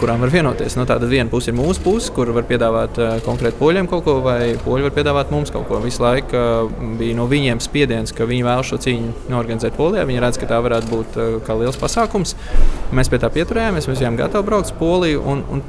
[0.00, 0.74] kurām var vienoties.
[0.76, 4.18] No nu, tāda viena puse ir mūsu puse, kur var piedāvāt konkrēti poļiem kaut ko,
[4.24, 5.80] vai poļi var piedāvāt mums kaut ko.
[5.84, 6.42] Visu laiku
[6.98, 10.04] bija no viņiem spiediens, ka viņi viņi vēlas šo cīņu norganizēt Polijā.
[10.08, 12.36] Viņi redz, ka tā varētu būt uh, kā liels pasākums.
[12.94, 15.22] Mēs pie tā pieturējāmies, mēs bijām gatavi braukt uz Poliju.
[15.26, 15.64] Un, un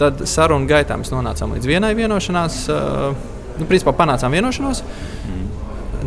[0.00, 2.62] tad sarunu gaitā mēs nonācām līdz vienai vienošanās.
[2.72, 3.26] Uh,
[3.60, 4.82] nu, principā panācām vienošanos.
[4.82, 5.44] Mm.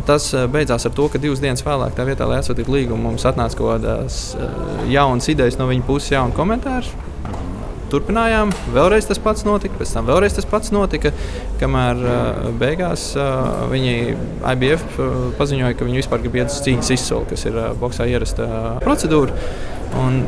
[0.08, 3.26] Tas uh, beidzās ar to, ka divas dienas vēlāk, tā vietā, lai atsūtītu līgumu, mums
[3.28, 4.20] atnāca kaut kādas
[4.90, 7.09] jaunas idejas no viņa puses, jaunu komentāru
[7.92, 8.54] turpinājām.
[8.74, 11.12] Vēlreiz tas pats notika, pēc tam vēlreiz tas pats notika.
[11.60, 13.96] Kamēr uh, beigās uh, viņi
[14.54, 18.48] IBF uh, paziņoja, ka viņi vispār grib iet uz cīņas izsoli, kas ir boxā ierasta
[18.84, 19.36] procedūra.
[20.00, 20.22] Un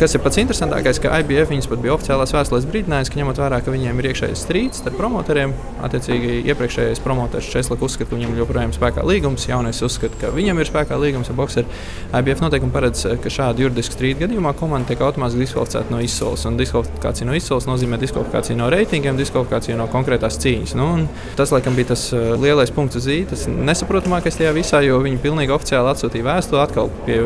[0.00, 3.58] Kas ir pats interesantākais, ka IBF viņas pat bija oficiālās vēstulēs brīdinājis, ka ņemot vērā,
[3.60, 5.52] ka viņiem ir iekšējais strīds starp promotoriem,
[5.84, 10.62] attiecīgi iepriekšējais promotors Česlak uzskata, ka viņam joprojām ir spēkā līgums, jaunais uzskata, ka viņam
[10.62, 11.68] ir spēkā līgums ar boxeru.
[12.16, 16.46] IBF noteikumi paredz, ka šādu juridisku strīdu gadījumā komanda tiek automātiski diskvalificēta no izsoles.
[16.48, 20.76] Un diskvalifikācija no izsoles nozīmē diskvalifikāciju no reitingiem, diskvalifikāciju no konkrētās cīņas.
[20.80, 20.88] Nu,
[21.36, 25.92] tas, laikam, bija tas uh, lielais punkts tas nesaprotamākais tajā visā, jo viņi pilnīgi oficiāli
[25.92, 27.20] atsūtīja vēstuli atkal pie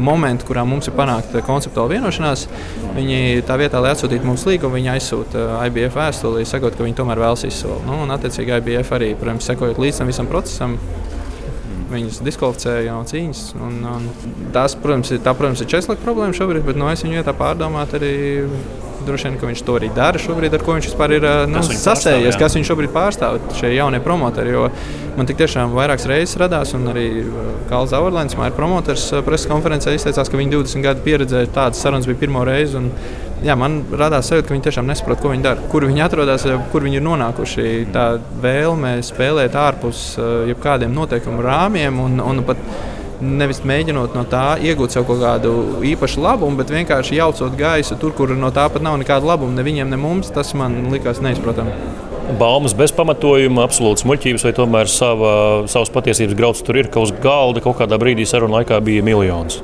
[0.00, 2.46] momentu, kurā mums ir panākta konceptuāla vienošanās.
[2.96, 6.98] Viņi tā vietā, lai atsūtītu mums līgumu, viņi aizsūta uh, IBF vēstuli, sakot, ka viņi
[7.00, 7.84] tomēr vēlas izsoli.
[7.88, 10.76] Nu, un, attiecīgi, IBF arī, protams, sekojot līdz tam visam procesam.
[11.90, 13.44] Viņus diskvalificēja no cīņas.
[13.58, 14.04] Un, un
[14.54, 17.34] tās, protams, ir, tā, protams, ir Česlaka problēma šobrīd, bet no nu, es viņu vietā
[17.34, 18.14] pārdomātu arī
[19.06, 22.56] droši vien viņš to arī dara šobrīd, ar ko viņš vispār ir nu, sasējies, kas
[22.58, 24.54] viņš šobrīd pārstāv šie jaunie promotori.
[25.16, 27.06] Man tik tiešām vairākas reizes radās, un arī
[27.70, 32.20] Kāls Zaurlēns, māja promotors, preses konferencē izteicās, ka viņa 20 gadu pieredzē tādas sarunas bija
[32.22, 32.78] pirmo reizi.
[32.78, 32.92] Un,
[33.44, 36.86] jā, man radās sajūta, ka viņi tiešām nesaprot, ko viņi dara, kur viņi atrodas, kur
[36.86, 37.66] viņi ir nonākuši.
[37.94, 38.06] Tā
[38.44, 40.14] vēlme spēlēt ārpus
[40.50, 42.64] jebkādiem noteikumu rāmjiem un, un pat
[43.20, 45.54] nevis mēģinot no tā iegūt sev kaut kādu
[45.86, 49.64] īpašu labumu, bet vienkārši jaucot gaisu tur, kur no tā pat nav nekāda labuma ne
[49.66, 50.32] viņiem, ne mums.
[50.34, 51.74] Tas man likās neizprotami.
[52.38, 55.32] Baumas bez pamatojuma, absolūts muļķības, vai tomēr sava,
[55.70, 59.58] savas patiesības grauds tur ir, ka uz galda kaut kādā brīdī sarunu laikā bija miljons.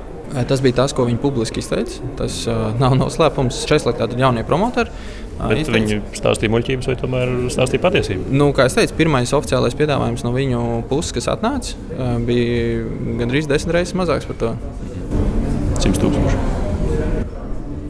[0.48, 2.02] Tas bija tas, ko viņi publiski izteica.
[2.18, 3.62] Tas uh, nav noslēpums.
[3.70, 4.90] Šeit ir tādi jaunie promotori.
[5.36, 5.76] Bet izteica.
[5.76, 8.30] viņi stāstīja muļķības, vai tomēr stāstīja patiesību?
[8.32, 11.76] Nu, kā jau teicu, pirmais oficiālais piedāvājums no viņu puses, kas atnāca,
[12.24, 12.86] bija
[13.20, 14.54] gandrīz desmit reizes mazāks par to.
[15.82, 16.40] 100 tūkstoši.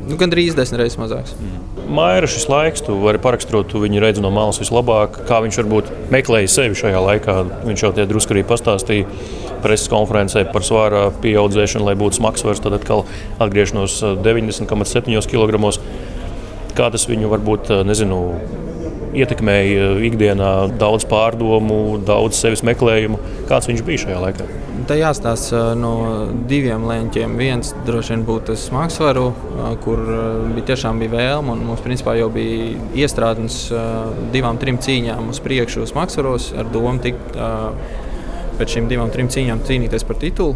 [0.06, 1.34] Nu, Gan drīz desmit reizes mazāks.
[1.38, 1.66] Mm.
[1.96, 5.20] Maira šis laiks, tu vari paraksturot, tu viņu redzi no malas vislabāk.
[5.28, 7.36] Kā viņš varbūt meklēja sevi šajā laikā.
[7.66, 9.06] Viņš jau tie drusku arī pastāstīja
[9.62, 12.62] preses konferencē par svāra pieaudzēšanu, lai būtu smagsvars.
[12.64, 13.04] Tad atkal
[13.38, 15.62] atgriešanos 90,7 kg
[16.76, 18.20] kā tas viņu varbūt nezinu,
[19.16, 23.18] ietekmēja ikdienā daudz pārdomu, daudz sevis meklējumu.
[23.48, 24.48] Kāds viņš bija šajā laikā?
[24.86, 25.92] Te jāstāsta no
[26.50, 27.36] diviem leņķiem.
[27.40, 29.24] Viens droši vien būtu tas smagsvaru,
[29.82, 30.02] kur
[30.52, 31.56] bija tiešām bija vēlme.
[31.64, 33.58] Mums principā jau bija iestrādājums
[34.34, 37.40] divām, trim cīņām uz priekšu smagsvaros ar domu tikt
[38.60, 40.54] pēc šīm divām, trim cīņām cīnīties par titulu.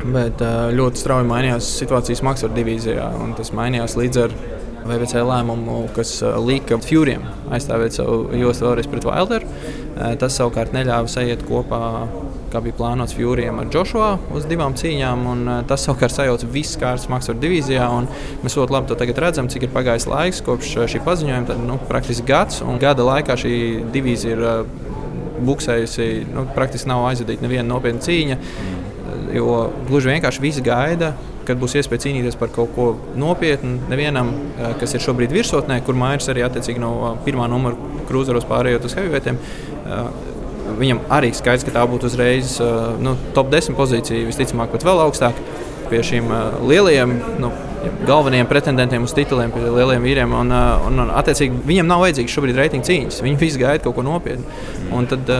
[0.00, 0.42] Bet
[0.74, 4.36] ļoti strauji mainījās situācija smagsvaru divīzijā, un tas mainījās līdz ar
[4.86, 9.48] VBC lēmumu, kas uh, lika Furiem aizstāvēt savu jostu vēlreiz pret Wilderu.
[9.48, 11.80] Uh, tas savukārt neļāva sajiet kopā,
[12.52, 15.26] kā bija plānots Furiem ar Joshua uz divām cīņām.
[15.32, 17.88] Un, uh, tas savukārt sajauca visas kārtas Maksvaru divīzijā.
[18.44, 21.50] Mēs ļoti labi to redzam, cik ir pagājis laiks kopš šī paziņojuma.
[21.50, 23.54] Tad, nu, praktiski gads, un gada laikā šī
[23.92, 24.46] divīzija ir
[25.44, 28.38] buksējusi, nu, praktiski nav aizvadīta neviena nopietna cīņa.
[29.34, 31.12] Jo gluži vienkārši viss gaida,
[31.50, 33.90] kad būs iespēja cīnīties par kaut ko nopietnu.
[33.90, 34.32] Nevienam,
[34.80, 39.40] kas ir šobrīd virsotnē, kur mairs arī attiecīgi no pirmā numura krūzeros pārējot uz heavyweighiem.
[39.80, 40.12] Eh,
[40.80, 42.54] viņam arī skaidrs, ka tā būtu uzreiz
[43.02, 45.40] nu, top 10 pozīcija, visticamāk, pat vēl augstāk.
[45.90, 46.30] Pie šīm
[46.70, 47.50] lielajiem nu,
[48.06, 50.34] galvenajiem pretendentiem uz tituliem, pie lieliem vīriem.
[50.36, 53.20] Un, un, un, attiecīgi, viņiem nav vajadzīgs šobrīd reitingu cīņas.
[53.24, 54.44] Viņi visi gaida kaut ko nopietnu.
[54.96, 55.30] Un tad,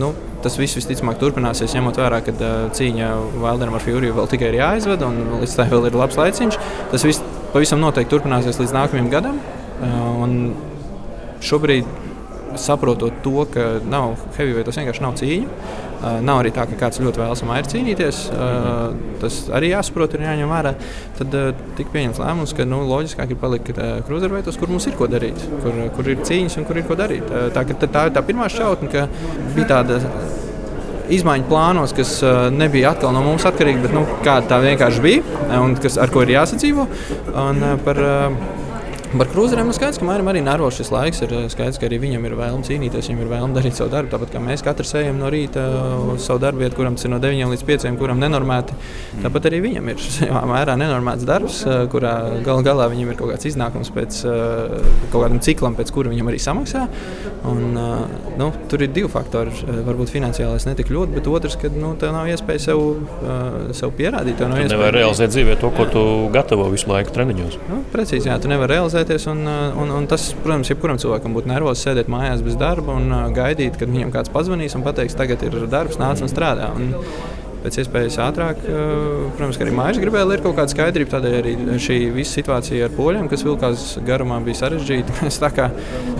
[0.00, 0.12] nu,
[0.44, 3.10] tas viss visticamāk turpināsies, ņemot vērā, ka uh, cīņa
[3.42, 6.60] Valderam ar Fjuriju vēl tikai ir jāizved, un līdz tam vēl ir labs laiciņš.
[6.92, 9.40] Tas viss pavisam noteikti turpināsies līdz nākamajam gadam.
[9.76, 10.26] Uh,
[11.44, 11.88] šobrīd,
[12.60, 15.74] saprotot to, ka nav heavyweight, tas vienkārši nav cīņa.
[15.96, 18.18] Uh, nav arī tā, ka kāds ļoti vēlas un ir cīnīties.
[18.34, 20.72] Uh, tas arī jāsaprot, ir jāņem vērā.
[21.16, 25.08] Tad uh, tika pieņemts lēmums, ka nu, loģiskāk ir palikt kruzerveitos, kur mums ir ko
[25.10, 27.30] darīt, kur, kur ir cīņas un kur ir ko darīt.
[27.54, 29.06] Tā, tā, ir tā pirmā šķautne, ka
[29.56, 30.00] bija tāda
[31.16, 32.18] izmaiņu plānos, kas
[32.52, 36.34] nebija atkal no mums atkarīgi, bet nu, tā vienkārši bija un kas, ar ko ir
[36.36, 36.86] jāsadzīvo.
[37.46, 38.02] Un, par,
[39.14, 41.20] Par krūzeriem ir skaidrs, ka Mārim arī nervos šis laiks.
[41.22, 44.10] Ir skaidrs, ka arī viņam ir vēlme cīnīties, viņam ir vēlme darīt savu darbu.
[44.10, 45.62] Tāpat kā mēs katrs ejam no rīta
[46.10, 48.74] uz savu darbu vietu, kuram ir no 9 līdz 5, kuram nenormēti.
[49.22, 51.60] Tāpat arī viņam ir savā mērā nenormēts darbs,
[51.92, 52.16] kurā
[52.46, 56.42] gal galā viņam ir kaut kāds iznākums pēc kaut kādam ciklam, pēc kura viņam arī
[56.42, 56.82] samaksā.
[57.46, 57.78] Un,
[58.40, 59.54] nu, tur ir divi faktori.
[59.86, 62.82] Varbūt finansiālais netik ļoti, bet otrs, ka nu, tev nav iespēja sev,
[63.76, 64.42] sev pierādīt.
[64.42, 67.58] Tu nevari realizēt dzīvē to, ko tu gatavo visu laiku treniņos.
[67.70, 69.26] Nu, precīzi, jā, tu nevari realizēt realizēties.
[69.26, 73.10] Un, uh, un, un tas, protams, jebkuram cilvēkam būtu nervozs sēdēt mājās bez darba un
[73.12, 76.72] uh, gaidīt, kad viņam kāds pazvanīs un pateiks, tagad ir darbs, nāc un strādā.
[76.76, 76.94] Un,
[77.66, 78.60] pēc iespējas ātrāk.
[78.62, 81.10] Uh, protams, arī mājas gribēja ir kaut kāda skaidrība.
[81.16, 85.16] Tādēļ arī šī visa situācija ar poļiem, kas vilkās garumā, bija sarežģīta.
[85.26, 85.68] Mēs tā kā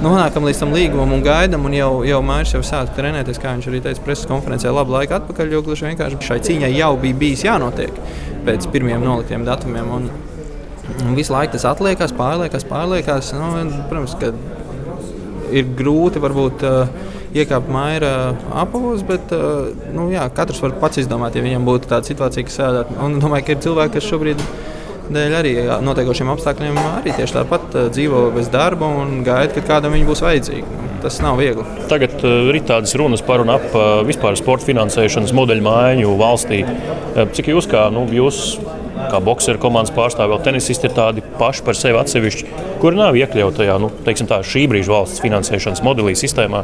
[0.03, 3.71] nonākam līdz tam līgumam un gaidām, un jau, jau mājas jau sāk trenēties, kā viņš
[3.71, 7.47] arī teica preses konferencē, labu laiku atpakaļ, jo gluži vienkārši šai cīņai jau bija bijis
[7.47, 8.01] jānotiek
[8.49, 9.93] pēc pirmiem noliktiem datumiem.
[10.01, 10.11] Un
[11.17, 13.33] visu laiku tas atliekas, pārliekas, pārliekas.
[13.37, 13.51] Nu,
[13.91, 14.33] protams, ka
[15.55, 16.87] ir grūti varbūt uh,
[17.37, 18.13] iekāpt maija
[18.63, 22.59] apavos, bet uh, nu, jā, katrs var pats izdomāt, ja viņam būtu tāda situācija, kas
[22.61, 22.99] sēdētu.
[23.05, 24.43] Un domāju, ka ir cilvēki, kas šobrīd
[25.07, 25.53] dēļ arī
[25.87, 30.25] notiekošiem apstākļiem arī tieši tāpat uh, dzīvo bez darba un gaida, kad kādam viņi būs
[30.27, 30.83] vajadzīgi.
[31.05, 31.63] Tas nav viegli.
[31.91, 33.67] Tagad ir tādas runas par un ap
[34.09, 36.63] vispār sporta finansēšanas modeļu maiņu valstī.
[37.37, 38.57] Cik jūs kā nu, jūs
[39.11, 42.47] kā boxeru komandas pārstāvji, vēl tenisisti ir tādi paši par sevi atsevišķi,
[42.83, 46.63] kuri nav iekļauti tajā nu, tā, šī brīža valsts finansēšanas modelī, sistēmā.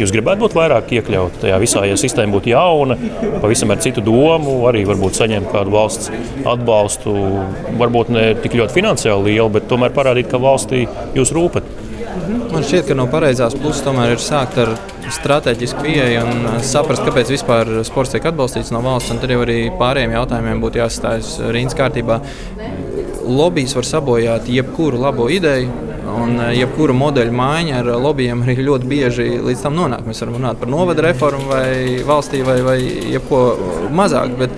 [0.00, 2.98] Jūs gribētu būt vairāk iekļauti tajā visā, ja sistēma būtu jauna,
[3.42, 6.12] pavisam ar citu domu, arī varbūt saņemt kādu valsts
[6.46, 7.16] atbalstu,
[7.80, 10.84] varbūt ne tik ļoti finansiāli lielu, bet tomēr parādīt, ka valstī
[11.16, 11.85] jūs rūpat.
[12.52, 14.72] Man šķiet, ka no pareizās puses tomēr ir sākt ar
[15.16, 19.14] strateģisku pieeju un saprast, kāpēc vispār sports tiek atbalstīts no valsts.
[19.22, 22.20] Tad jau arī pārējiem jautājumiem būtu jāsastājas rindas kārtībā.
[23.26, 29.26] Lobbyis var sabojāt jebkuru labo ideju, Un jebkura modeļa maiņa ar lobbyiem arī ļoti bieži
[29.42, 30.04] līdz tam nonāk.
[30.06, 32.76] Mēs varam runāt par novada reformu vai valstī vai, vai
[33.12, 33.40] jebko
[33.90, 34.36] mazāk.
[34.38, 34.54] Bet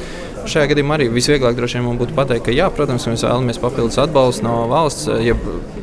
[0.49, 4.47] Šajā gadījumā arī visvieglāk droši vien būtu pateikt, ka jā, protams, mēs vēlamies papildus atbalstu
[4.47, 5.09] no valsts.
[5.21, 5.35] Ja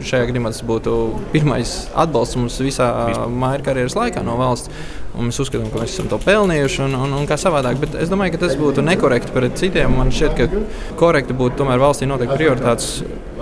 [0.01, 0.95] šajā gadījumā tas būtu
[1.33, 2.87] pirmais atbalsts mums visā
[3.29, 4.73] māja karjeras laikā no valsts.
[5.15, 7.77] Un mēs uzskatām, ka mēs esam to pelnījuši un, un, un kā savādāk.
[7.83, 9.93] Bet es domāju, ka tas būtu nekorekti pret citiem.
[9.95, 12.89] Man šķiet, ka korekti būtu tomēr valstī noteikti prioritātes,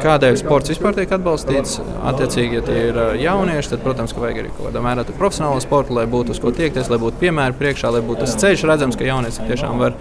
[0.02, 1.78] kādēļ sports vispār tiek atbalstīts.
[2.10, 5.96] Attiecīgi, ja tie ir jaunieši, tad, protams, ka vajag arī kaut kādā mērā profesionālu sportu,
[5.98, 9.08] lai būtu uz ko tiekties, lai būtu piemēri priekšā, lai būtu tas ceļš redzams, ka
[9.08, 9.98] jaunieši tiešām var,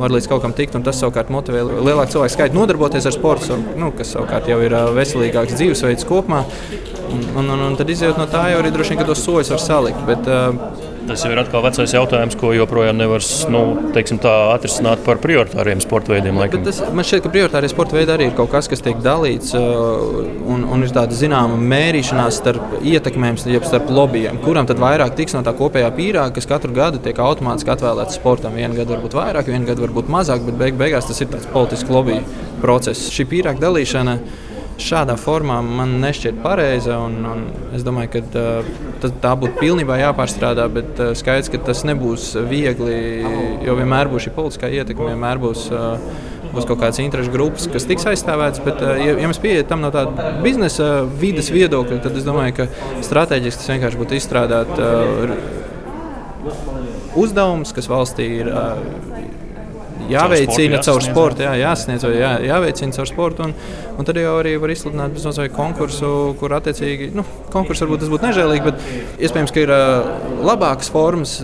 [0.00, 0.78] var līdz kaut kam tikt.
[0.86, 5.56] Tas savukārt motivē lielāku cilvēku skaitu nodarboties ar sportu, nu, kas savukārt jau ir veselīgāks
[5.58, 6.44] dzīvesveids kopumā.
[7.06, 9.62] Un, un, un tad izjūt no tā jau arī droši vien, ka tos soļus var
[9.62, 10.02] salikt.
[10.08, 13.60] Bet, uh, Tas jau ir atkal vecais jautājums, ko joprojām nevar nu,
[13.94, 15.82] atrisināt par prioritāriem.
[16.66, 20.64] Tas, man šķiet, ka prioritārie sporta veidi arī ir kaut kas, kas tiek dalīts un,
[20.66, 24.40] un ir tāda zināma mērīšanās starp ietekmēm, starp lobbyiem.
[24.44, 28.58] Kuram tad vairāk tiks no tā kopējā pīrāga, kas katru gadu tiek automātiski atvēlēts sportam?
[28.58, 31.92] Vienu gadu varbūt vairāk, vienu gadu varbūt mazāk, bet beig beigās tas ir tāds politisks
[31.92, 32.18] lobby
[32.62, 33.08] process.
[33.14, 34.18] Šī pīrāga dalīšana
[34.82, 36.98] šādā formā man nešķiet pareiza.
[37.06, 37.44] Un, un
[37.76, 43.00] es domāju, ka uh, tā būtu pilnībā jāpārstrādā, bet skaidrs, ka tas nebūs viegli,
[43.66, 45.68] jo vienmēr būs šī politiskā ietekme, vienmēr būs.
[46.46, 49.90] Būs kaut kādas interesu grupas, kas tiks aizstāvētas, bet, ja, ja mēs pieejam tam no
[49.92, 52.64] tāda biznesa vidas viedokļa, tad es domāju, ka
[53.04, 55.34] strateģiski tas vienkārši būtu izstrādāt uh,
[57.18, 58.78] uzdevums, kas valstī ir uh,
[60.10, 63.46] jāveicina caur sportu, jā, jāsniedz, jā, jāveicina caur sportu.
[63.46, 63.54] Un,
[63.96, 68.28] un tad jau arī var izsludināt bezmaksas konkursu, kur attiecīgi, nu, konkurss varbūt tas būtu
[68.28, 70.08] nežēlīgi, bet iespējams, ka ir uh,
[70.46, 71.36] labākas formas.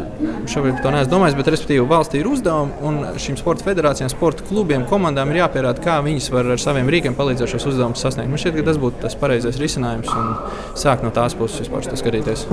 [0.53, 4.87] Šobrīd to neesmu domājis, bet respektīvi valstī ir uzdevumi un šīm sporta federācijām, sporta klubiem,
[4.90, 8.31] komandām ir jāpierāda, kā viņas var ar saviem rīkiem palīdzēt šos uzdevumus sasniegt.
[8.33, 10.35] Man šķiet, ka tas būtu tas pareizais risinājums un
[10.79, 12.46] sākt no tās puses vispār skatīties.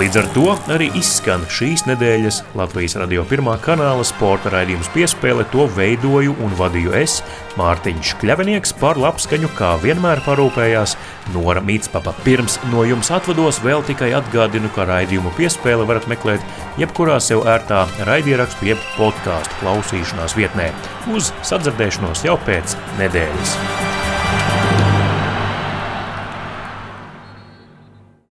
[0.00, 5.44] Līdz ar to arī izskan šīs nedēļas Latvijas radio pirmā kanāla sporta raidījums piespēle.
[5.52, 7.18] To veidoju un vadīju es,
[7.60, 10.96] Mārtiņš Kļavinieks, par labskaņu, kā vienmēr parūpējās
[11.34, 12.16] Nora Mītspapa.
[12.24, 17.84] Pirms no jums atvados vēl tikai atgādinu, ka raidījumu piespēle varat meklēt jebkurā sev ērtā
[18.08, 20.72] raidierakstu jeb podkāstu klausīšanās vietnē.
[21.12, 23.89] Uz sadzirdēšanos jau pēc nedēļas!